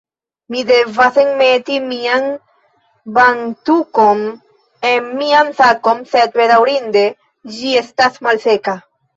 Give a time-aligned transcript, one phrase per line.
[0.53, 2.25] Mi devas enmeti mian
[3.17, 4.23] bantukon
[4.93, 7.05] en mian sakon sed bedaŭrinde
[7.61, 8.77] ĝi estas malseka